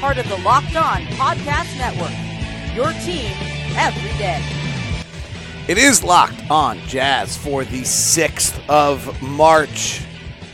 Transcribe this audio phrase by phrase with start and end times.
[0.00, 2.12] Part of the Locked On Podcast Network.
[2.72, 3.32] Your team
[3.76, 4.40] every day.
[5.66, 10.00] It is Locked On Jazz for the 6th of March.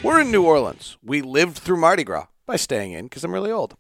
[0.03, 0.97] We're in New Orleans.
[1.03, 3.77] We lived through Mardi Gras by staying in because I'm really old.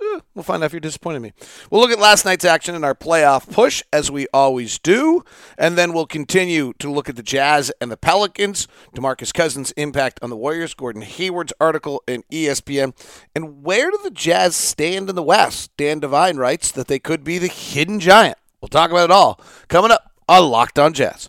[0.00, 1.32] Eh, we'll find out if you're disappointed in me.
[1.70, 5.24] We'll look at last night's action in our playoff push, as we always do,
[5.56, 10.20] and then we'll continue to look at the Jazz and the Pelicans, DeMarcus Cousins' impact
[10.22, 12.94] on the Warriors, Gordon Hayward's article in ESPN,
[13.34, 15.70] and where do the Jazz stand in the West?
[15.76, 18.38] Dan Devine writes that they could be the hidden giant.
[18.60, 21.28] We'll talk about it all coming up on Locked On Jazz.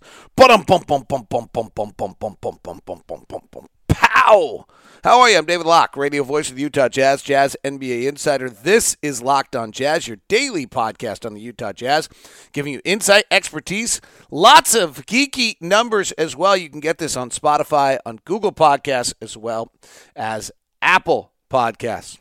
[3.99, 4.65] How
[5.03, 5.37] How are you?
[5.37, 8.47] I'm David Locke, radio voice of the Utah Jazz, Jazz NBA Insider.
[8.49, 12.09] This is Locked on Jazz, your daily podcast on the Utah Jazz,
[12.51, 13.99] giving you insight, expertise,
[14.29, 16.55] lots of geeky numbers as well.
[16.55, 19.71] You can get this on Spotify, on Google Podcasts, as well
[20.15, 22.19] as Apple Podcasts.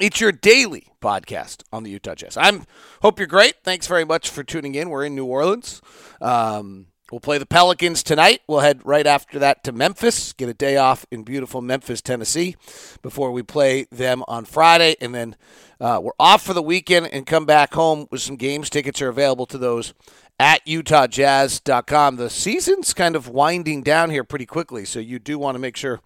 [0.00, 2.36] It's your daily podcast on the Utah Jazz.
[2.36, 2.64] I'm
[3.00, 3.54] hope you're great.
[3.64, 4.90] Thanks very much for tuning in.
[4.90, 5.80] We're in New Orleans.
[6.20, 8.42] Um, we'll play the Pelicans tonight.
[8.46, 10.32] We'll head right after that to Memphis.
[10.32, 12.56] Get a day off in beautiful Memphis, Tennessee,
[13.02, 15.36] before we play them on Friday, and then
[15.80, 18.70] uh, we're off for the weekend and come back home with some games.
[18.70, 19.94] Tickets are available to those
[20.40, 22.16] at utahjazz.com.
[22.16, 25.76] The season's kind of winding down here pretty quickly, so you do want to make
[25.76, 26.00] sure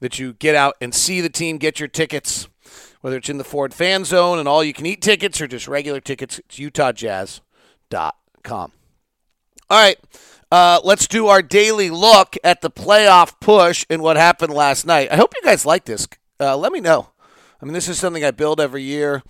[0.00, 2.48] that you get out and see the team, get your tickets
[3.00, 5.68] whether it's in the Ford fan zone and all you can eat tickets or just
[5.68, 8.72] regular tickets, it's utahjazz.com.
[9.70, 9.98] All right,
[10.50, 15.12] uh, let's do our daily look at the playoff push and what happened last night.
[15.12, 16.08] I hope you guys like this.
[16.40, 17.10] Uh, let me know.
[17.60, 19.22] I mean, this is something I build every year.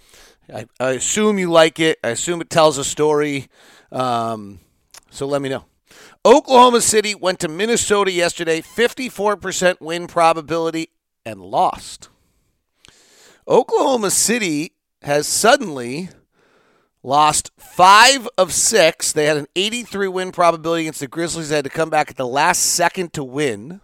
[0.52, 1.98] I, I assume you like it.
[2.04, 3.48] I assume it tells a story.
[3.90, 4.60] Um,
[5.10, 5.64] so let me know.
[6.24, 10.90] Oklahoma City went to Minnesota yesterday, 54% win probability,
[11.24, 12.08] and lost.
[13.46, 16.10] Oklahoma City has suddenly
[17.08, 19.12] lost five of six.
[19.12, 21.48] They had an 83 win probability against the Grizzlies.
[21.48, 23.80] They had to come back at the last second to win.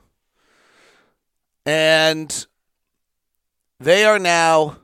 [1.64, 2.46] And
[3.80, 4.76] they are now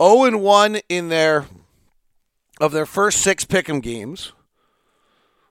[0.00, 1.46] 0 and 1 in their
[2.60, 4.32] of their first six pick'em games.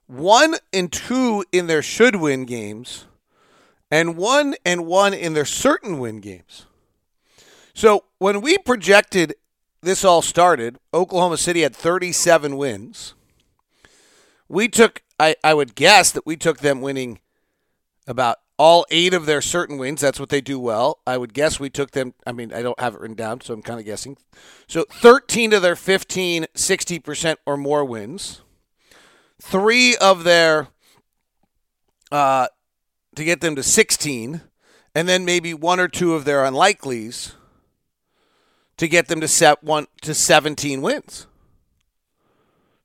[0.06, 3.04] One and two in their should win games,
[3.90, 6.64] and one and one in their certain win games.
[7.74, 9.34] So when we projected
[9.80, 13.14] this all started, Oklahoma City had 37 wins.
[14.48, 17.20] We took, I, I would guess that we took them winning
[18.06, 20.00] about all eight of their certain wins.
[20.00, 20.98] That's what they do well.
[21.06, 23.54] I would guess we took them, I mean, I don't have it written down, so
[23.54, 24.16] I'm kind of guessing.
[24.66, 28.42] So 13 of their 15, 60% or more wins.
[29.40, 30.68] Three of their,
[32.10, 32.48] uh,
[33.14, 34.40] to get them to 16,
[34.94, 37.34] and then maybe one or two of their unlikelies
[38.78, 41.26] to get them to set one to 17 wins.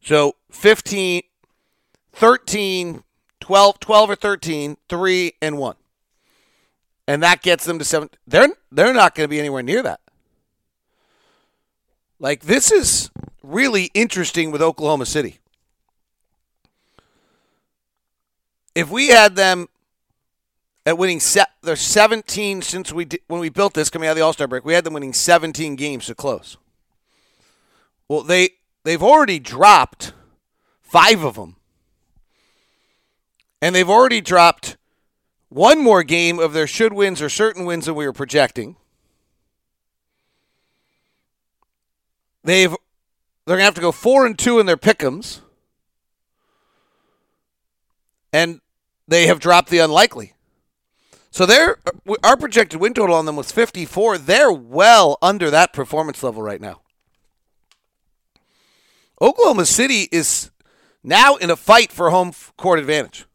[0.01, 1.21] So 15,
[2.11, 3.03] 13,
[3.39, 5.75] 12, 12 or 13, 3 and 1.
[7.07, 8.09] And that gets them to 7.
[8.27, 10.01] They're they're not going to be anywhere near that.
[12.19, 13.09] Like this is
[13.41, 15.39] really interesting with Oklahoma City.
[18.75, 19.67] if we had them
[20.85, 24.21] at winning set, they're 17 since we when we built this coming out of the
[24.23, 24.65] All Star break.
[24.65, 26.57] We had them winning 17 games to close.
[28.09, 28.49] Well, they
[28.83, 30.13] they've already dropped
[30.81, 31.55] five of them,
[33.61, 34.77] and they've already dropped
[35.47, 38.75] one more game of their should wins or certain wins that we were projecting.
[42.43, 42.75] They've
[43.45, 45.39] they're gonna have to go four and two in their pickums,
[48.33, 48.59] and
[49.07, 50.33] they have dropped the unlikely.
[51.33, 54.19] So they're uh, our projected win total on them was 54.
[54.19, 56.81] They're well under that performance level right now.
[59.19, 60.51] Oklahoma City is
[61.03, 63.25] now in a fight for home court advantage.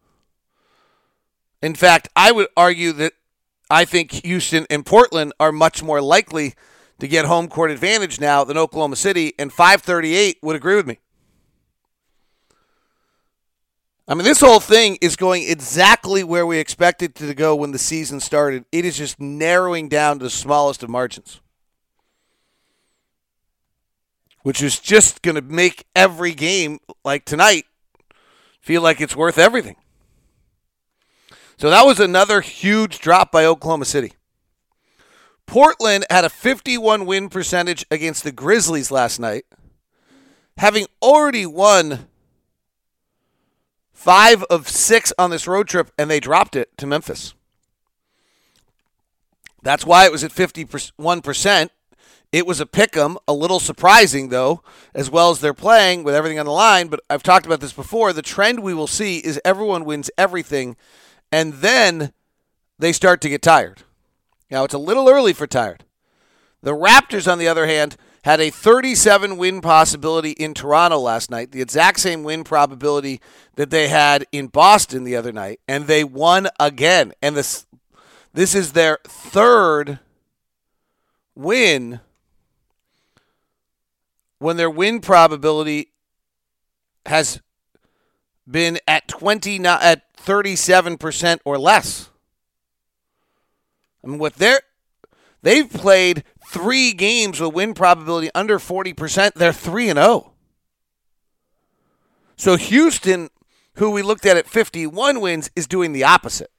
[1.60, 3.14] In fact, I would argue that
[3.68, 6.54] I think Houston and Portland are much more likely
[7.00, 11.00] to get home court advantage now than Oklahoma City, and 538 would agree with me.
[14.10, 17.78] I mean, this whole thing is going exactly where we expected to go when the
[17.78, 18.64] season started.
[18.72, 21.42] It is just narrowing down to the smallest of margins,
[24.42, 27.66] which is just going to make every game like tonight
[28.62, 29.76] feel like it's worth everything.
[31.58, 34.14] So that was another huge drop by Oklahoma City.
[35.44, 39.44] Portland had a 51 win percentage against the Grizzlies last night,
[40.56, 42.08] having already won
[43.98, 47.34] five of six on this road trip, and they dropped it to Memphis.
[49.60, 51.70] That's why it was at 51%.
[52.30, 54.62] It was a pick 'em, a little surprising though,
[54.94, 56.86] as well as they're playing with everything on the line.
[56.86, 58.12] But I've talked about this before.
[58.12, 60.76] The trend we will see is everyone wins everything,
[61.32, 62.12] and then
[62.78, 63.82] they start to get tired.
[64.48, 65.84] Now, it's a little early for tired.
[66.62, 71.52] The Raptors, on the other hand, had a 37 win possibility in Toronto last night,
[71.52, 73.20] the exact same win probability
[73.56, 77.12] that they had in Boston the other night, and they won again.
[77.22, 77.66] And this
[78.34, 79.98] this is their third
[81.34, 82.00] win
[84.38, 85.92] when their win probability
[87.06, 87.40] has
[88.48, 92.10] been at 20 at 37% or less.
[94.02, 94.60] I mean, what they're
[95.42, 99.34] they've played three games with win probability under 40%.
[99.34, 100.32] They're 3 and 0.
[102.36, 103.28] So Houston,
[103.74, 106.50] who we looked at at 51 wins, is doing the opposite.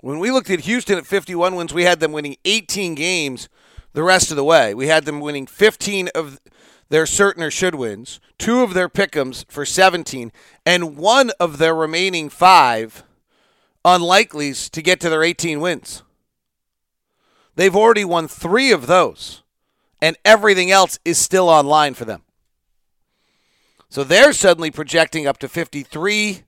[0.00, 3.48] When we looked at Houston at 51 wins, we had them winning 18 games
[3.92, 4.72] the rest of the way.
[4.74, 6.40] We had them winning 15 of
[6.88, 10.32] their certain or should wins, two of their pick'ems for 17,
[10.64, 13.02] and one of their remaining five
[13.84, 16.02] unlikelies to get to their 18 wins.
[17.58, 19.42] They've already won three of those,
[20.00, 22.22] and everything else is still online for them.
[23.88, 26.44] So they're suddenly projecting up to 53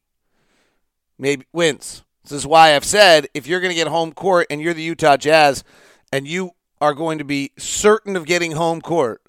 [1.19, 2.05] maybe wins.
[2.23, 4.85] This is why I've said if you're going to get home court and you're the
[4.85, 5.65] Utah Jazz
[6.13, 9.21] and you are going to be certain of getting home court,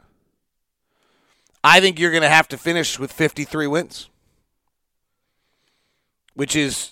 [1.64, 4.08] I think you're going to have to finish with 53 wins,
[6.36, 6.92] which is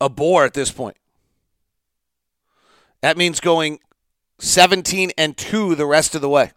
[0.00, 0.96] a bore at this point.
[3.04, 3.80] That means going
[4.38, 6.52] 17 and 2 the rest of the way.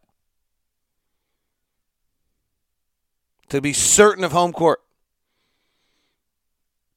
[3.50, 4.80] To be certain of home court.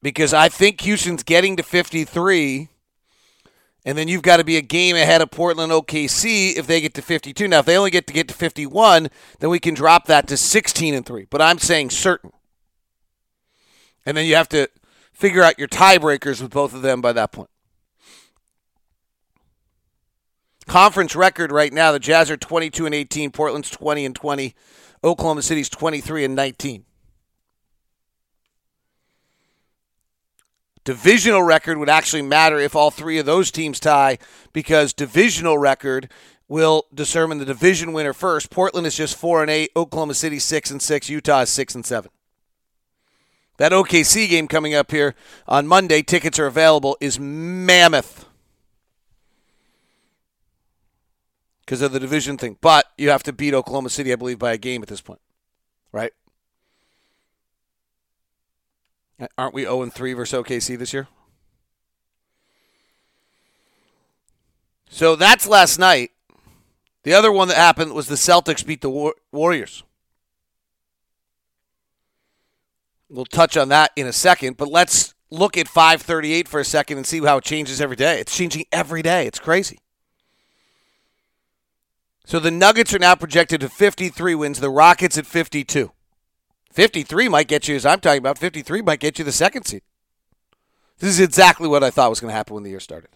[0.01, 2.69] Because I think Houston's getting to 53
[3.83, 6.93] and then you've got to be a game ahead of Portland OKC if they get
[6.93, 7.45] to 52.
[7.49, 9.09] Now, if they only get to get to 51,
[9.39, 11.27] then we can drop that to 16 and 3.
[11.29, 12.31] But I'm saying certain.
[14.05, 14.69] And then you have to
[15.11, 17.49] figure out your tiebreakers with both of them by that point.
[20.67, 24.55] Conference record right now, the Jazz are 22 and 18, Portland's 20 and 20,
[25.03, 26.85] Oklahoma City's 23 and 19.
[30.83, 34.17] Divisional record would actually matter if all three of those teams tie
[34.51, 36.09] because divisional record
[36.47, 38.49] will determine the division winner first.
[38.49, 41.85] Portland is just 4 and 8, Oklahoma City 6 and 6, Utah is 6 and
[41.85, 42.09] 7.
[43.57, 45.13] That OKC game coming up here
[45.47, 48.25] on Monday, tickets are available, is mammoth.
[51.71, 52.57] Because of the division thing.
[52.59, 55.21] But you have to beat Oklahoma City, I believe, by a game at this point.
[55.93, 56.11] Right?
[59.37, 61.07] Aren't we 0 3 versus OKC this year?
[64.89, 66.11] So that's last night.
[67.03, 69.83] The other one that happened was the Celtics beat the War- Warriors.
[73.09, 76.97] We'll touch on that in a second, but let's look at 538 for a second
[76.97, 78.19] and see how it changes every day.
[78.19, 79.25] It's changing every day.
[79.25, 79.79] It's crazy.
[82.25, 85.91] So the Nuggets are now projected to 53 wins, the Rockets at 52.
[86.71, 89.81] 53 might get you, as I'm talking about, 53 might get you the second seed.
[90.99, 93.09] This is exactly what I thought was going to happen when the year started.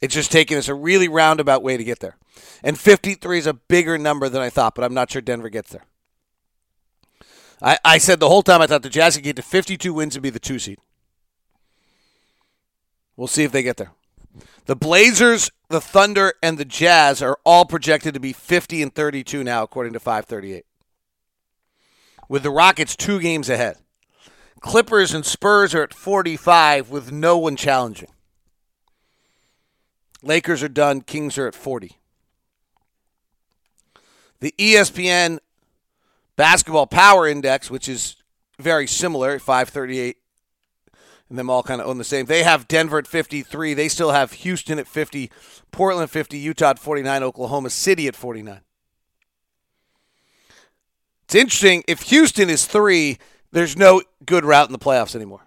[0.00, 2.16] It's just taking us a really roundabout way to get there.
[2.62, 5.70] And 53 is a bigger number than I thought, but I'm not sure Denver gets
[5.70, 5.84] there.
[7.60, 10.14] I, I said the whole time I thought the Jazz could get to 52 wins
[10.14, 10.78] and be the two seed.
[13.16, 13.90] We'll see if they get there.
[14.66, 19.42] The Blazers, the Thunder, and the Jazz are all projected to be 50 and 32
[19.42, 20.64] now, according to 538.
[22.28, 23.78] With the Rockets two games ahead.
[24.60, 28.10] Clippers and Spurs are at 45 with no one challenging.
[30.22, 31.00] Lakers are done.
[31.00, 31.96] Kings are at 40.
[34.40, 35.38] The ESPN
[36.36, 38.16] Basketball Power Index, which is
[38.58, 40.16] very similar, 538,
[41.28, 42.26] and them all kind of own the same.
[42.26, 43.74] They have Denver at 53.
[43.74, 45.30] They still have Houston at 50,
[45.70, 48.60] Portland 50, Utah at 49, Oklahoma City at 49.
[51.24, 51.84] It's interesting.
[51.86, 53.18] If Houston is three,
[53.52, 55.46] there's no good route in the playoffs anymore.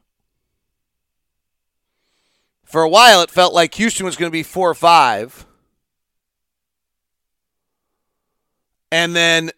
[2.64, 5.46] For a while, it felt like Houston was going to be four or five.
[8.92, 9.52] And then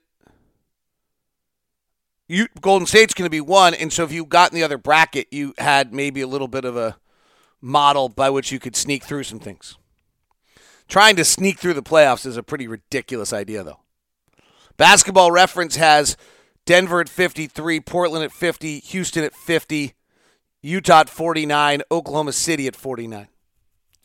[2.27, 3.73] you, Golden State's going to be one.
[3.73, 6.65] And so if you got in the other bracket, you had maybe a little bit
[6.65, 6.97] of a
[7.61, 9.77] model by which you could sneak through some things.
[10.87, 13.79] Trying to sneak through the playoffs is a pretty ridiculous idea, though.
[14.77, 16.17] Basketball Reference has
[16.65, 19.93] Denver at 53, Portland at 50, Houston at 50,
[20.61, 23.27] Utah at 49, Oklahoma City at 49.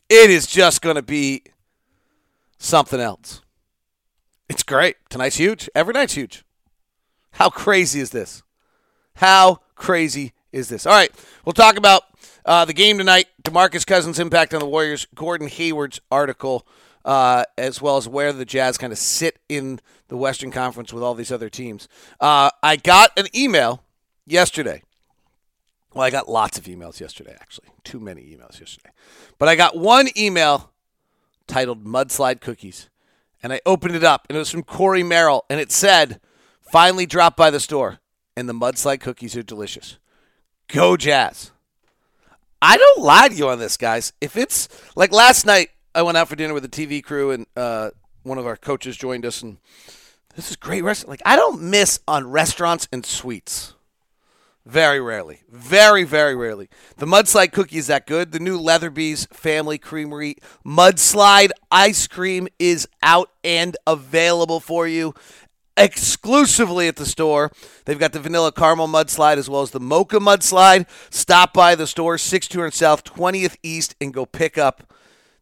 [0.09, 1.43] It is just going to be
[2.57, 3.41] something else.
[4.49, 4.97] It's great.
[5.09, 5.69] Tonight's huge.
[5.75, 6.43] Every night's huge.
[7.31, 8.43] How crazy is this?
[9.15, 10.85] How crazy is this?
[10.85, 11.11] All right,
[11.45, 12.03] we'll talk about
[12.45, 13.27] uh, the game tonight.
[13.43, 15.07] Demarcus Cousins' impact on the Warriors.
[15.15, 16.65] Gordon Hayward's article,
[17.05, 21.03] uh, as well as where the Jazz kind of sit in the Western Conference with
[21.03, 21.87] all these other teams.
[22.19, 23.83] Uh, I got an email
[24.25, 24.83] yesterday.
[25.93, 27.69] Well, I got lots of emails yesterday, actually.
[27.83, 28.89] Too many emails yesterday.
[29.37, 30.71] But I got one email
[31.47, 32.89] titled Mudslide Cookies.
[33.41, 36.19] And I opened it up, and it was from Corey Merrill, and it said,
[36.69, 37.99] Finally dropped by the store,
[38.37, 39.97] and the mudslide cookies are delicious.
[40.67, 41.51] Go Jazz.
[42.61, 44.13] I don't lie to you on this, guys.
[44.21, 47.47] If it's like last night, I went out for dinner with the TV crew, and
[47.55, 47.89] uh,
[48.21, 49.57] one of our coaches joined us, and
[50.35, 51.09] this is great restaurant.
[51.09, 53.73] Like I don't miss on restaurants and sweets.
[54.65, 55.41] Very rarely.
[55.49, 56.69] Very, very rarely.
[56.97, 58.31] The mudslide cookie is that good.
[58.31, 65.15] The new Leatherby's Family Creamery mudslide ice cream is out and available for you
[65.79, 67.51] exclusively at the store.
[67.85, 70.87] They've got the vanilla caramel mudslide as well as the mocha mudslide.
[71.09, 74.93] Stop by the store, 6200 South, 20th East, and go pick up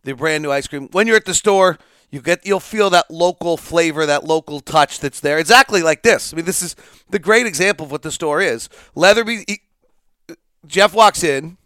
[0.03, 0.87] the brand new ice cream.
[0.91, 1.77] When you're at the store,
[2.09, 5.37] you get you'll feel that local flavor, that local touch that's there.
[5.39, 6.31] Exactly like this.
[6.31, 6.75] I mean, this is
[7.09, 8.69] the great example of what the store is.
[8.95, 9.61] Leatherby he-
[10.65, 11.57] Jeff walks in.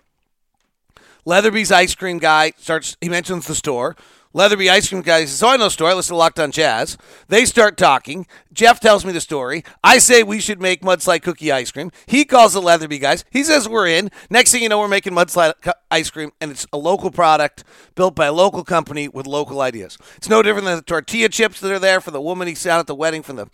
[1.25, 2.97] Leatherby's ice cream guy starts.
[3.01, 3.95] He mentions the store.
[4.33, 5.89] Leatherby ice cream guy says, "Oh, I know the store.
[5.89, 6.97] I listen to Locked On Jazz."
[7.27, 8.27] They start talking.
[8.53, 9.63] Jeff tells me the story.
[9.83, 11.91] I say we should make mudslide cookie ice cream.
[12.05, 13.25] He calls the Leatherby guys.
[13.29, 14.09] He says we're in.
[14.29, 15.53] Next thing you know, we're making mudslide
[15.89, 17.63] ice cream, and it's a local product
[17.95, 19.97] built by a local company with local ideas.
[20.17, 22.79] It's no different than the tortilla chips that are there for the woman he sat
[22.79, 23.47] at the wedding from the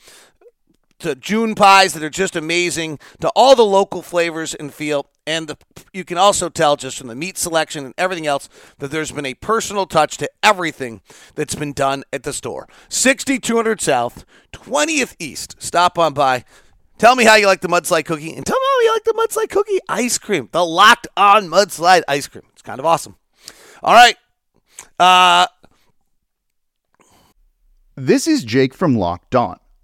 [1.00, 5.08] to June pies that are just amazing, to all the local flavors and feel.
[5.26, 5.58] And the,
[5.94, 8.48] you can also tell just from the meat selection and everything else
[8.80, 11.02] that there's been a personal touch to everything
[11.36, 12.68] that's been done at the store.
[12.90, 15.56] 6200 South, 20th East.
[15.60, 16.46] Stop on by.
[16.98, 19.14] Tell me how you like the mudslide cookie, and tell me how you like the
[19.14, 20.50] mudslide cookie ice cream.
[20.52, 22.46] The locked on mudslide ice cream.
[22.54, 23.18] It's kind of awesome.
[23.84, 24.16] All right.
[25.00, 25.46] Uh,
[27.96, 29.60] This is Jake from Locked On.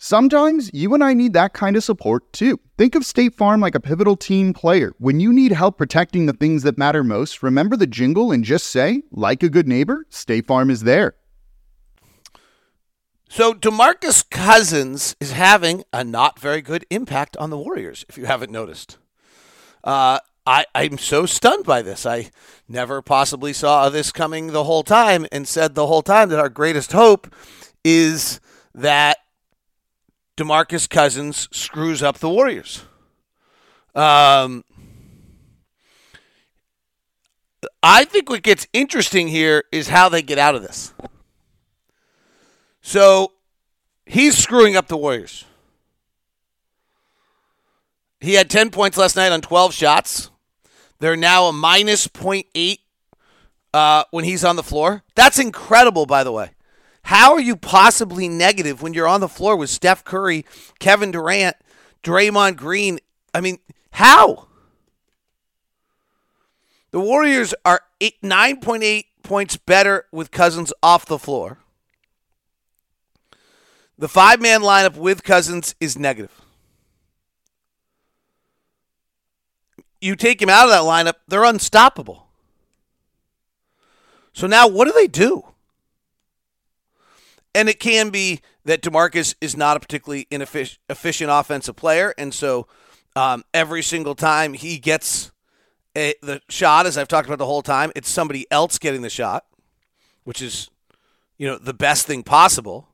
[0.00, 2.60] Sometimes you and I need that kind of support too.
[2.78, 4.94] Think of State Farm like a pivotal team player.
[4.98, 8.68] When you need help protecting the things that matter most, remember the jingle and just
[8.68, 11.16] say, like a good neighbor, State Farm is there.
[13.28, 18.26] So DeMarcus Cousins is having a not very good impact on the Warriors, if you
[18.26, 18.98] haven't noticed.
[19.82, 22.06] Uh, I, I'm so stunned by this.
[22.06, 22.30] I
[22.68, 26.48] never possibly saw this coming the whole time and said the whole time that our
[26.48, 27.34] greatest hope
[27.84, 28.40] is
[28.74, 29.18] that
[30.38, 32.84] DeMarcus Cousins screws up the Warriors.
[33.92, 34.64] Um,
[37.82, 40.94] I think what gets interesting here is how they get out of this.
[42.80, 43.32] So
[44.06, 45.44] he's screwing up the Warriors.
[48.20, 50.30] He had 10 points last night on 12 shots.
[51.00, 52.78] They're now a minus 0.8
[53.74, 55.02] uh, when he's on the floor.
[55.16, 56.50] That's incredible, by the way.
[57.08, 60.44] How are you possibly negative when you're on the floor with Steph Curry,
[60.78, 61.56] Kevin Durant,
[62.02, 62.98] Draymond Green?
[63.32, 63.60] I mean,
[63.92, 64.48] how?
[66.90, 71.60] The Warriors are 9.8 points better with Cousins off the floor.
[73.96, 76.42] The five man lineup with Cousins is negative.
[79.98, 82.26] You take him out of that lineup, they're unstoppable.
[84.34, 85.47] So now what do they do?
[87.54, 92.14] And it can be that DeMarcus is not a particularly inefficient efficient offensive player.
[92.18, 92.66] And so
[93.16, 95.32] um, every single time he gets
[95.96, 99.10] a, the shot, as I've talked about the whole time, it's somebody else getting the
[99.10, 99.44] shot,
[100.24, 100.70] which is,
[101.36, 102.88] you know, the best thing possible.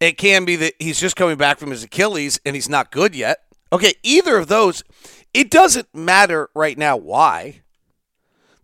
[0.00, 3.14] It can be that he's just coming back from his Achilles and he's not good
[3.14, 3.38] yet.
[3.72, 4.82] Okay, either of those,
[5.34, 7.60] it doesn't matter right now why.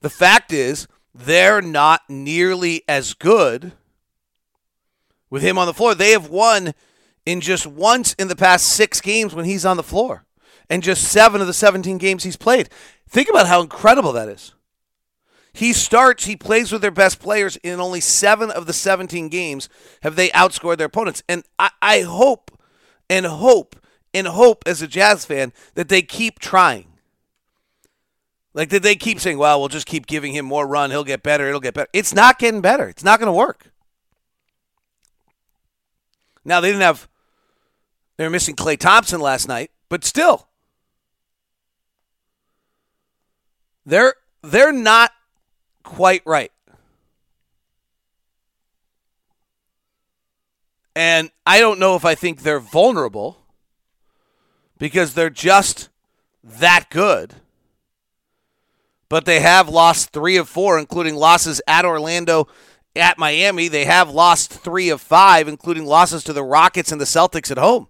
[0.00, 3.72] The fact is, they're not nearly as good
[5.34, 5.96] with him on the floor.
[5.96, 6.74] They have won
[7.26, 10.24] in just once in the past six games when he's on the floor,
[10.70, 12.68] and just seven of the 17 games he's played.
[13.08, 14.54] Think about how incredible that is.
[15.52, 19.68] He starts, he plays with their best players in only seven of the 17 games
[20.02, 21.24] have they outscored their opponents.
[21.28, 22.56] And I, I hope
[23.10, 23.74] and hope
[24.12, 26.86] and hope as a Jazz fan that they keep trying.
[28.52, 30.92] Like, that they keep saying, well, we'll just keep giving him more run.
[30.92, 31.48] He'll get better.
[31.48, 31.90] It'll get better.
[31.92, 32.88] It's not getting better.
[32.88, 33.73] It's not going to work.
[36.44, 37.08] Now, they didn't have,
[38.16, 40.48] they were missing Klay Thompson last night, but still,
[43.86, 45.12] they're, they're not
[45.82, 46.52] quite right.
[50.96, 53.38] And I don't know if I think they're vulnerable
[54.78, 55.88] because they're just
[56.42, 57.34] that good.
[59.08, 62.48] But they have lost three of four, including losses at Orlando,
[62.96, 63.68] at Miami.
[63.68, 67.58] They have lost three of five, including losses to the Rockets and the Celtics at
[67.58, 67.88] home.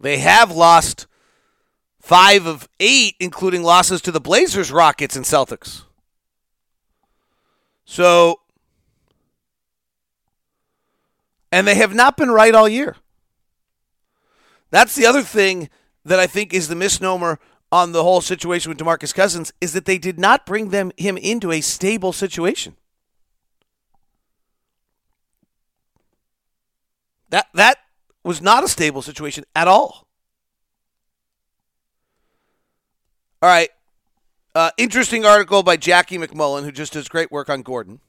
[0.00, 1.06] They have lost
[2.00, 5.82] five of eight, including losses to the Blazers, Rockets, and Celtics.
[7.84, 8.40] So,
[11.50, 12.96] and they have not been right all year.
[14.70, 15.70] That's the other thing
[16.04, 17.38] that I think is the misnomer
[17.70, 21.16] on the whole situation with DeMarcus Cousins is that they did not bring them him
[21.16, 22.76] into a stable situation.
[27.30, 27.78] That that
[28.24, 30.06] was not a stable situation at all.
[33.40, 33.70] All right.
[34.54, 38.00] Uh, interesting article by Jackie MacMullan, who just does great work on Gordon.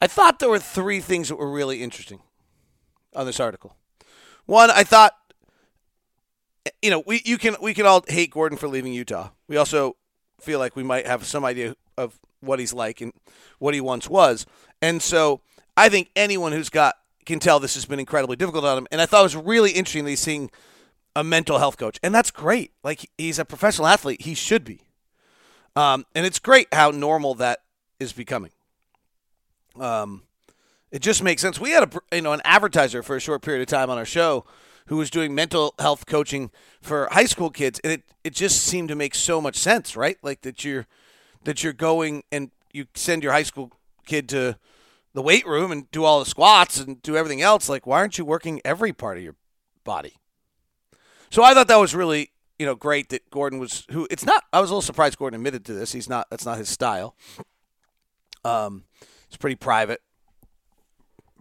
[0.00, 2.20] I thought there were three things that were really interesting
[3.14, 3.76] on this article.
[4.44, 5.12] One, I thought,
[6.82, 9.30] you know, we you can we can all hate Gordon for leaving Utah.
[9.48, 9.96] We also
[10.40, 13.12] feel like we might have some idea of what he's like and
[13.58, 14.44] what he once was,
[14.82, 15.40] and so
[15.76, 18.86] I think anyone who's got can tell this has been incredibly difficult on him.
[18.90, 20.50] And I thought it was really interesting that he's seeing
[21.16, 22.72] a mental health coach, and that's great.
[22.82, 24.80] Like he's a professional athlete, he should be.
[25.76, 27.60] Um, and it's great how normal that
[27.98, 28.50] is becoming.
[29.78, 30.22] Um,
[30.90, 31.58] it just makes sense.
[31.60, 34.04] We had a you know an advertiser for a short period of time on our
[34.04, 34.44] show
[34.86, 38.88] who was doing mental health coaching for high school kids, and it it just seemed
[38.88, 40.18] to make so much sense, right?
[40.22, 40.86] Like that you're
[41.44, 43.72] that you're going and you send your high school
[44.06, 44.56] kid to
[45.14, 47.68] the weight room and do all the squats and do everything else.
[47.68, 49.36] Like, why aren't you working every part of your
[49.84, 50.16] body?
[51.30, 54.06] So I thought that was really you know great that Gordon was who.
[54.10, 54.44] It's not.
[54.52, 55.92] I was a little surprised Gordon admitted to this.
[55.92, 56.28] He's not.
[56.30, 57.16] That's not his style.
[58.44, 58.84] Um,
[59.26, 60.00] it's pretty private,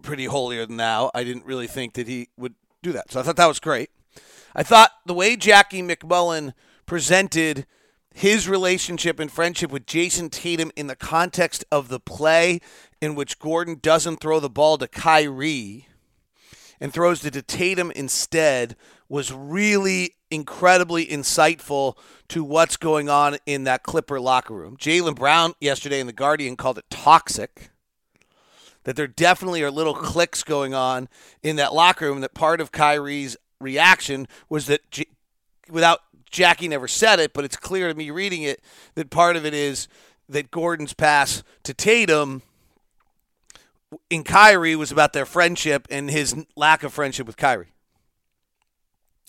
[0.02, 1.12] pretty holier than thou.
[1.14, 3.12] I didn't really think that he would do that.
[3.12, 3.90] So I thought that was great.
[4.56, 6.54] I thought the way Jackie MacMullan
[6.86, 7.66] presented
[8.14, 12.60] his relationship and friendship with Jayson Tatum in the context of the play
[13.04, 15.88] in which Gordon doesn't throw the ball to Kyrie
[16.80, 18.78] and throws it to Tatum instead
[19.10, 21.98] was really incredibly insightful
[22.30, 24.78] to what's going on in that Clipper locker room.
[24.78, 27.72] Jaylen Brown yesterday in The Guardian called it toxic.
[28.86, 31.10] that there definitely are little clicks going on
[31.42, 32.22] in that locker room.
[32.22, 35.08] That part of Kyrie's reaction was that, J-
[35.70, 36.00] without
[36.32, 38.62] Jackie never said it, but it's clear to me reading it
[38.96, 39.90] that part of it is
[40.30, 42.44] that Gordon's pass to Tatum
[44.10, 47.72] in Kyrie was about their friendship and his lack of friendship with Kyrie.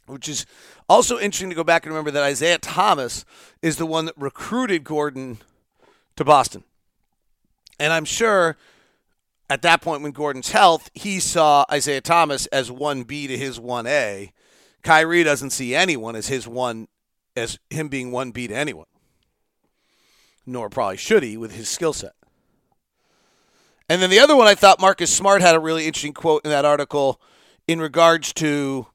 [0.07, 0.45] Which is
[0.89, 3.25] also interesting to go back and remember that Isaiah Thomas
[3.63, 5.39] is the one that recruited Gordon
[6.17, 6.65] to Boston.
[7.79, 8.57] And I'm sure
[9.49, 14.33] at that point when Gordon's health, he saw Isaiah Thomas as 1B to his 1A.
[14.83, 16.89] Kyrie doesn't see anyone as his one
[17.37, 18.87] as him being 1B to anyone.
[20.47, 22.13] Nor probably should he with his skill set.
[23.89, 26.51] And then the other one I thought Marcus Smart had a really interesting quote in
[26.51, 27.21] that article
[27.69, 28.87] in regards to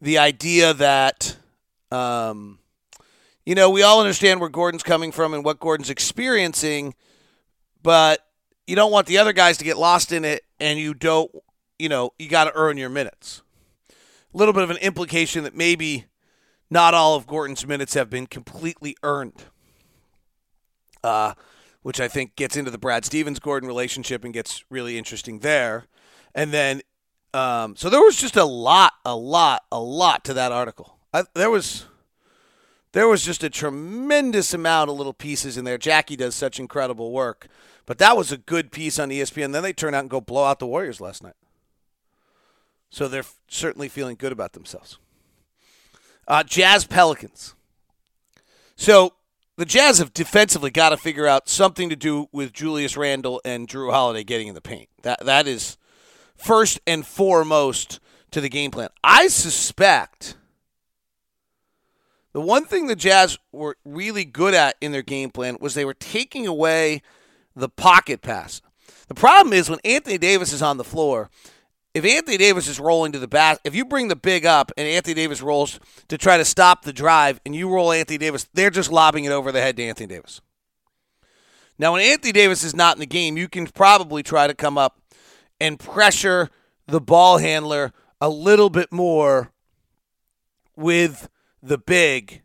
[0.00, 1.36] the idea that
[1.92, 2.60] um,
[3.50, 6.94] you know, we all understand where Gordon's coming from and what Gordon's experiencing,
[7.82, 8.24] but
[8.66, 11.30] you don't want the other guys to get lost in it and you don't,
[11.78, 13.42] you know, you got to earn your minutes.
[13.90, 16.04] A little bit of an implication that maybe
[16.70, 19.42] not all of Gordon's minutes have been completely earned.
[21.02, 21.34] Uh,
[21.82, 25.86] which I think gets into the Brad Stevens Gordon relationship and gets really interesting there.
[26.34, 26.82] And then,
[27.32, 30.98] um, so there was just a lot, a lot, a lot to that article.
[31.12, 31.86] I, there was,
[32.92, 35.78] there was just a tremendous amount of little pieces in there.
[35.78, 37.48] Jackie does such incredible work,
[37.86, 39.52] but that was a good piece on ESPN.
[39.52, 41.34] Then they turn out and go blow out the Warriors last night.
[42.90, 44.98] So they're certainly feeling good about themselves.
[46.26, 47.54] Uh, Jazz Pelicans.
[48.76, 49.14] So
[49.60, 53.68] the Jazz have defensively got to figure out something to do with Julius Randle and
[53.68, 54.88] Jrue Holiday getting in the paint.
[55.02, 55.76] That that is
[56.34, 58.88] first and foremost to the game plan.
[59.04, 60.38] I suspect
[62.32, 65.84] the one thing the Jazz were really good at in their game plan was they
[65.84, 67.02] were taking away
[67.54, 68.62] the pocket pass.
[69.08, 71.28] The problem is when Anthony Davis is on the floor,
[71.94, 74.86] if Anthony Davis is rolling to the bat, if you bring the big up and
[74.86, 78.70] Anthony Davis rolls to try to stop the drive and you roll Anthony Davis, they're
[78.70, 80.40] just lobbing it over the head to Anthony Davis.
[81.78, 84.78] Now, when Anthony Davis is not in the game, you can probably try to come
[84.78, 85.00] up
[85.60, 86.50] and pressure
[86.86, 89.50] the ball handler a little bit more
[90.76, 91.28] with
[91.62, 92.42] the big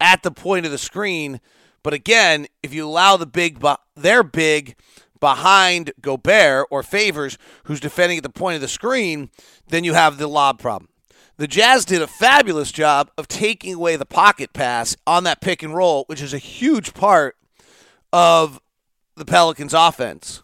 [0.00, 1.40] at the point of the screen.
[1.82, 3.64] But again, if you allow the big,
[3.96, 4.76] their big
[5.20, 9.30] behind Gobert or Favors, who's defending at the point of the screen,
[9.68, 10.88] then you have the lob problem.
[11.38, 15.62] The Jazz did a fabulous job of taking away the pocket pass on that pick
[15.62, 17.36] and roll, which is a huge part
[18.12, 18.60] of
[19.16, 20.42] the Pelicans' offense.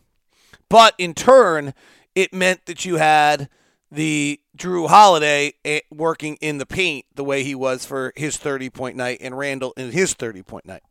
[0.68, 1.72] But in turn,
[2.14, 3.48] it meant that you had
[3.90, 8.70] the Jrue Holiday eh, working in the paint the way he was for his 30
[8.70, 10.82] point night and Randle in his 30 point night.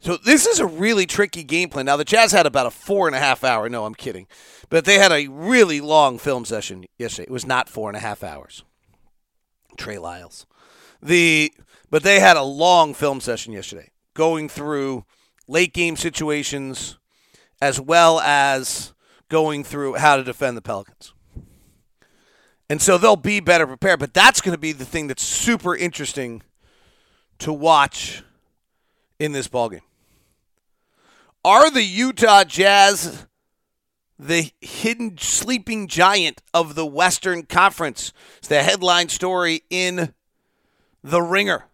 [0.00, 1.86] So this is a really tricky game plan.
[1.86, 3.68] Now the Jazz had about a four and a half hour.
[3.68, 4.26] No, I'm kidding,
[4.70, 7.26] but they had a really long film session yesterday.
[7.26, 8.64] It was not four and a half hours.
[9.76, 10.46] Trey Lyles,
[11.02, 11.52] the
[11.90, 15.04] but they had a long film session yesterday, going through
[15.48, 16.98] late game situations,
[17.60, 18.94] as well as
[19.28, 21.12] going through how to defend the Pelicans.
[22.68, 23.98] And so they'll be better prepared.
[23.98, 26.42] But that's going to be the thing that's super interesting
[27.38, 28.22] to watch
[29.18, 29.80] in this ballgame.
[31.42, 33.26] Are the Utah Jazz
[34.18, 38.12] the hidden sleeping giant of the Western Conference?
[38.36, 40.12] It's the headline story in
[41.02, 41.64] The Ringer.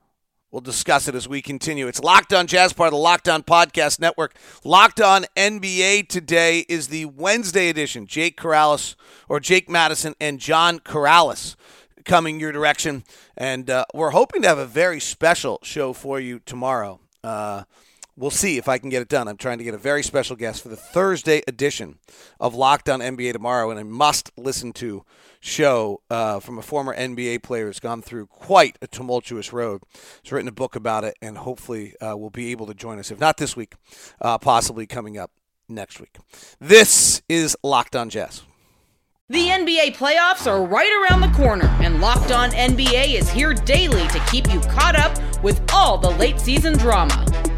[0.52, 1.88] We'll discuss it as we continue.
[1.88, 4.36] It's Locked On Jazz, part of the Locked On Podcast Network.
[4.62, 8.06] Locked On NBA today is the Wednesday edition.
[8.06, 8.94] Jake Corrales,
[9.28, 11.56] or Jake Madison, and John Corrales
[12.04, 13.02] coming your direction.
[13.36, 17.00] And uh, we're hoping to have a very special show for you tomorrow.
[17.24, 17.64] Uh,
[18.18, 19.28] We'll see if I can get it done.
[19.28, 21.98] I'm trying to get a very special guest for the Thursday edition
[22.40, 25.04] of Locked On NBA tomorrow, and a must listen to
[25.38, 29.82] show uh, from a former NBA player who's gone through quite a tumultuous road.
[30.22, 33.10] He's written a book about it, and hopefully uh, will be able to join us,
[33.10, 33.74] if not this week,
[34.22, 35.30] uh, possibly coming up
[35.68, 36.16] next week.
[36.58, 38.44] This is Locked On Jazz.
[39.28, 44.08] The NBA playoffs are right around the corner, and Locked On NBA is here daily
[44.08, 47.55] to keep you caught up with all the late season drama.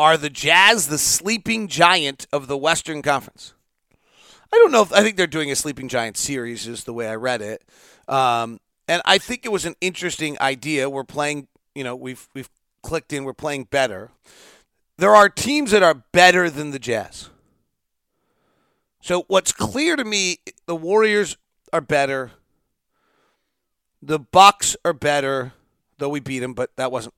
[0.00, 3.52] Are the Jazz the sleeping giant of the Western Conference?
[4.50, 7.06] I don't know if I think they're doing a sleeping giant series, is the way
[7.06, 7.62] I read it.
[8.08, 10.88] Um, and I think it was an interesting idea.
[10.88, 12.48] We're playing, you know, we've we've
[12.82, 13.24] clicked in.
[13.24, 14.10] We're playing better.
[14.96, 17.28] There are teams that are better than the Jazz.
[19.02, 21.36] So what's clear to me, the Warriors
[21.74, 22.30] are better.
[24.00, 25.52] The Bucks are better,
[25.98, 27.12] though we beat them, but that wasn't.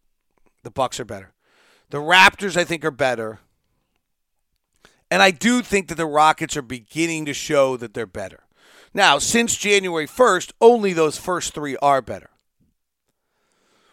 [0.64, 1.32] The Bucks are better.
[1.92, 3.40] The Raptors, I think, are better.
[5.10, 8.44] And I do think that the Rockets are beginning to show that they're better.
[8.94, 12.30] Now, since January 1st, only those first three are better.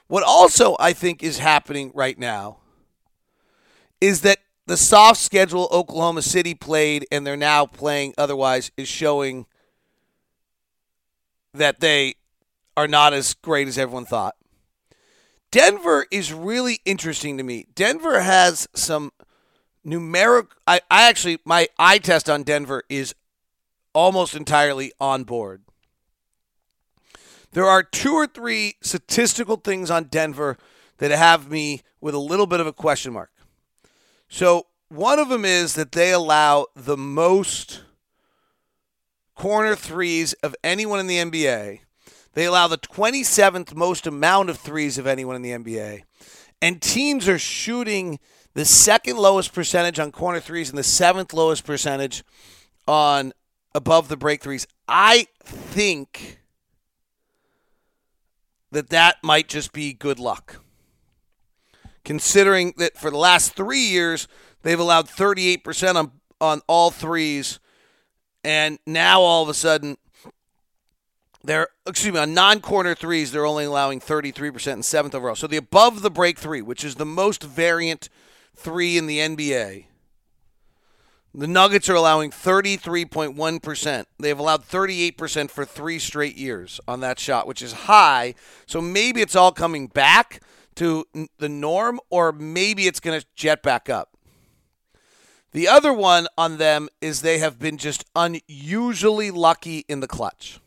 [0.08, 2.60] What also I think is happening right now
[4.00, 9.46] is that the soft schedule Oklahoma City played and they're now playing otherwise is showing
[11.54, 12.16] that they
[12.78, 14.38] are not as great as everyone thought.
[15.52, 17.68] Denver is really interesting to me.
[17.76, 19.12] Denver has some
[19.86, 23.16] numeric I, I actually my eye test on Denver is
[23.94, 25.64] almost entirely on board.
[27.52, 30.58] There are two or three statistical things on Denver
[30.98, 33.32] that have me with a little bit of a question mark.
[34.28, 37.84] So, one of them is that they allow the most
[39.36, 41.80] corner threes of anyone in the NBA.
[42.40, 46.04] They allow the 27th most amount of threes of anyone in the NBA.
[46.62, 48.18] And teams are shooting
[48.54, 52.24] the second lowest percentage on corner threes and the seventh lowest percentage
[52.88, 53.34] on
[53.76, 54.66] above the break threes.
[54.88, 56.40] I think
[58.72, 60.64] that that might just be good luck.
[62.06, 64.30] Considering that for the last three years,
[64.62, 67.60] they've allowed 38% on, on all threes.
[68.46, 69.98] And now all of a sudden,
[71.44, 75.36] they're, excuse me, on non corner threes, they're only allowing 33% and seventh overall.
[75.36, 78.10] So the above the break three, which is the most variant
[78.56, 79.86] three in the NBA,
[81.34, 84.06] the Nuggets are allowing 33.1%.
[84.18, 88.34] They've allowed 38% for three straight years on that shot, which is high.
[88.66, 90.42] So maybe it's all coming back
[90.76, 91.06] to
[91.38, 94.18] the norm, or maybe it's going to jet back up.
[95.52, 100.60] The other one on them is they have been just unusually lucky in the clutch.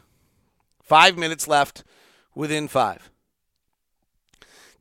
[0.81, 1.83] Five minutes left
[2.33, 3.11] within five.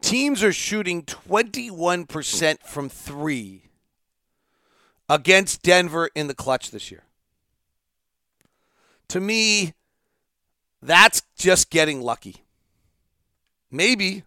[0.01, 3.65] Teams are shooting 21% from three
[5.07, 7.03] against Denver in the clutch this year.
[9.09, 9.75] To me,
[10.81, 12.37] that's just getting lucky.
[13.71, 14.23] Maybe,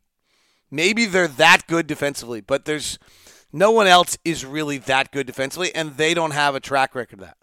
[0.72, 3.00] maybe they're that good defensively, but there's
[3.52, 7.20] no one else is really that good defensively, and they don't have a track record
[7.20, 7.38] of that.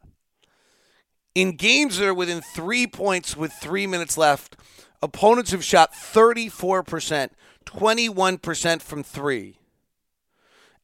[1.35, 4.57] In games that are within three points with three minutes left,
[5.03, 7.31] opponents have shot 34%,
[7.67, 9.59] 21% from three.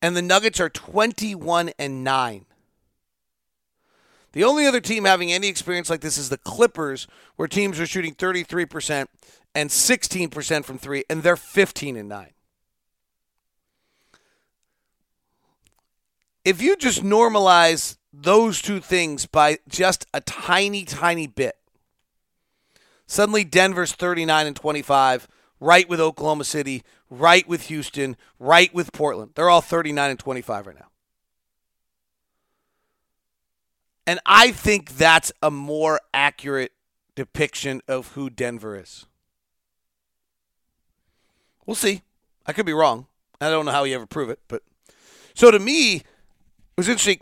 [0.03, 2.45] And the Nuggets are 21 and 9.
[4.33, 7.87] The only other team having any experience like this is the Clippers, where teams are
[7.87, 9.07] shooting 33%
[9.55, 12.31] and 16% from three, and they're 15 and 9.
[16.45, 21.57] If you just normalize those two things by just a tiny, tiny bit.
[23.07, 25.29] Suddenly, Denver's 39 and 25,
[25.61, 29.33] right with Oklahoma City, right with Houston, right with Portland.
[29.35, 30.87] They're all 39 and 25 right now.
[34.07, 36.73] And I think that's a more accurate
[37.15, 39.07] depiction of who Denver is.
[41.67, 42.03] We'll see.
[42.47, 43.07] I could be wrong.
[43.41, 44.63] I don't know how you ever prove it, but
[45.35, 46.05] so to me, it
[46.77, 47.21] was interesting.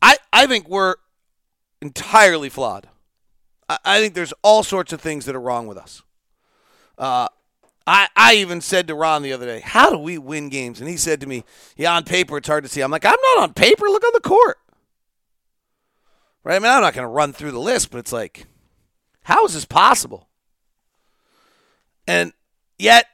[0.00, 0.96] I, I think we're
[1.80, 2.88] entirely flawed.
[3.68, 6.02] I, I think there's all sorts of things that are wrong with us.
[6.98, 7.28] Uh,
[7.86, 10.80] I, I even said to Ron the other day, How do we win games?
[10.80, 11.44] And he said to me,
[11.76, 12.80] Yeah, on paper, it's hard to see.
[12.80, 13.86] I'm like, I'm not on paper.
[13.86, 14.58] Look on the court.
[16.42, 16.56] Right?
[16.56, 18.46] I mean, I'm not going to run through the list, but it's like,
[19.24, 20.28] how is this possible?
[22.06, 22.32] And
[22.78, 23.06] yet,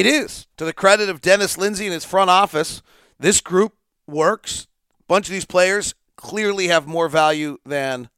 [0.00, 0.46] it is.
[0.56, 2.82] To the credit of Dennis Lindsey and his front office,
[3.18, 3.74] this group
[4.06, 4.66] works.
[4.98, 8.08] A bunch of these players clearly have more value than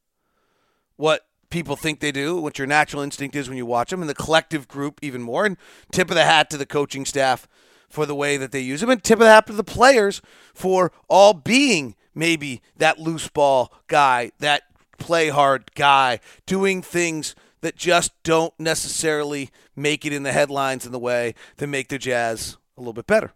[0.95, 4.09] what people think they do, what your natural instinct is when you watch them, and
[4.09, 5.45] the collective group even more.
[5.45, 5.57] And
[5.91, 7.47] tip of the hat to the coaching staff
[7.89, 10.21] for the way that they use them, and tip of the hat to the players
[10.53, 14.63] for all being maybe that loose ball guy, that
[14.97, 20.91] play hard guy, doing things that just don't necessarily make it in the headlines in
[20.91, 23.31] the way that make the Jazz a little bit better.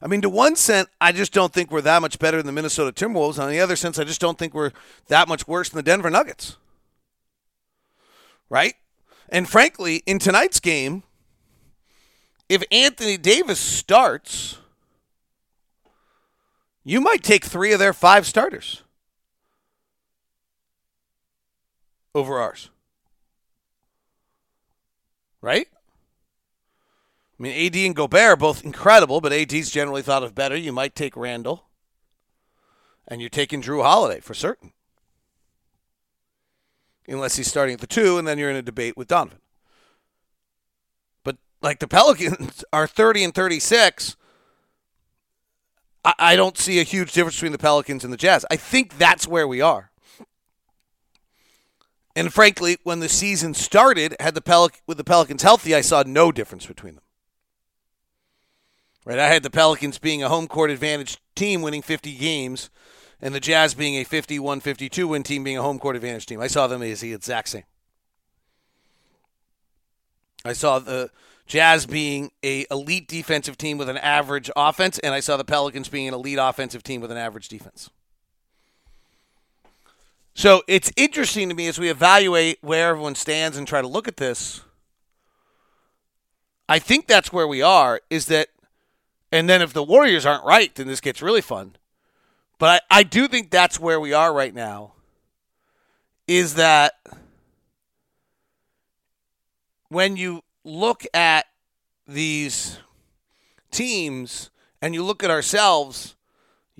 [0.00, 2.52] I mean, to one sense, I just don't think we're that much better than the
[2.52, 3.42] Minnesota Timberwolves.
[3.42, 4.70] On the other sense, I just don't think we're
[5.08, 6.56] that much worse than the Denver Nuggets.
[8.48, 8.74] Right?
[9.28, 11.02] And frankly, in tonight's game,
[12.48, 14.58] if Anthony Davis starts,
[16.84, 18.84] you might take three of their five starters
[22.18, 22.70] over ours.
[25.40, 25.68] Right?
[27.38, 30.56] I mean, AD and Gobert are both incredible, but AD's generally thought of better.
[30.56, 31.64] You might take Randle,
[33.06, 34.72] and you're taking Jrue Holiday for certain.
[37.06, 39.38] Unless he's starting at the two, and then you're in a debate with Donovan.
[41.22, 44.16] But like the Pelicans are 30 and 36.
[46.04, 48.44] I, I don't see a huge difference between the Pelicans and the Jazz.
[48.50, 49.90] I think that's where we are.
[52.18, 56.02] And frankly, when the season started, had the Pelic- with the Pelicans healthy, I saw
[56.04, 57.04] no difference between them.
[59.04, 62.70] Right, I had the Pelicans being a home court advantage team winning 50 games,
[63.20, 66.40] and the Jazz being a 51 52 win team being a home court advantage team.
[66.40, 67.62] I saw them as the exact same.
[70.44, 71.10] I saw the
[71.46, 75.88] Jazz being a elite defensive team with an average offense, and I saw the Pelicans
[75.88, 77.90] being an elite offensive team with an average defense.
[80.38, 84.06] So it's interesting to me as we evaluate where everyone stands and try to look
[84.06, 84.60] at this.
[86.68, 88.46] I think that's where we are, is that
[89.32, 91.74] and then if the Warriors aren't right, then this gets really fun.
[92.56, 94.92] But I, I do think that's where we are right now.
[96.28, 96.92] Is that
[99.88, 101.46] when you look at
[102.06, 102.78] these
[103.72, 106.14] teams and you look at ourselves,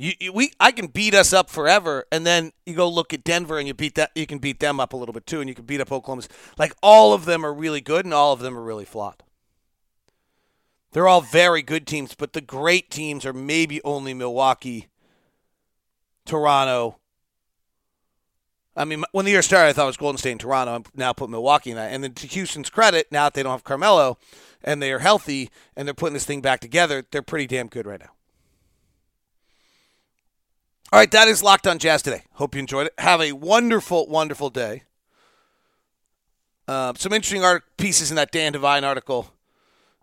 [0.01, 3.25] you, you, we I can beat us up forever, and then you go look at
[3.25, 5.49] Denver and you beat that you can beat them up a little bit too, and
[5.49, 6.23] you can beat up Oklahoma.
[6.57, 9.25] Like all of them are really good, and all of them are really flawed.
[10.93, 14.87] They're all very good teams, but the great teams are maybe only Milwaukee,
[16.25, 16.99] Toronto.
[18.77, 20.75] I mean, when the year started, I thought it was Golden State and Toronto.
[20.77, 21.93] I'm now put Milwaukee in that.
[21.93, 24.17] And then to Houston's credit, now that they don't have Carmelo
[24.63, 27.85] and they are healthy and they're putting this thing back together, they're pretty damn good
[27.85, 28.11] right now.
[30.91, 32.23] All right, that is Locked on Jazz today.
[32.35, 32.95] Hope you enjoyed it.
[32.99, 34.85] Have a wonderful, wonderful day.
[36.67, 39.33] Uh, some interesting art- pieces in that Dan Devine article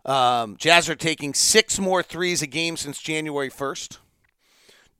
[0.04, 3.98] um, Jazz are taking six more threes a game since January 1st.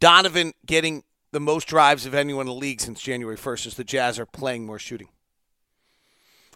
[0.01, 3.85] Donovan getting the most drives of anyone in the league since January 1st as the
[3.85, 5.09] Jazz are playing more shooting.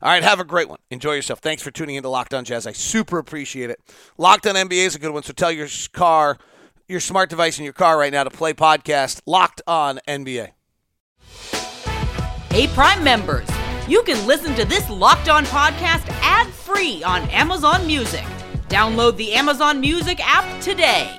[0.03, 0.79] All right, have a great one.
[0.91, 1.39] Enjoy yourself.
[1.39, 2.67] Thanks for tuning into Locked On Jazz.
[2.67, 3.79] I super appreciate it.
[4.19, 6.39] Locked On NBA is a good one, so tell your car,
[6.91, 10.51] your smart device in your car right now to play podcast Locked On NBA.
[12.51, 13.49] Hey, Prime members,
[13.87, 18.25] you can listen to this Locked On podcast ad free on Amazon Music.
[18.69, 21.17] Download the Amazon Music app today.